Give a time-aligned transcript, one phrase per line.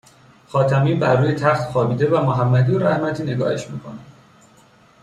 [0.47, 4.05] خاتمی بر روی تخت خوابیده و محمدی و رحمتی نگاهش میکنند